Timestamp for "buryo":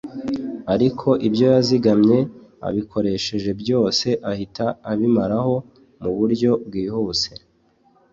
6.17-6.51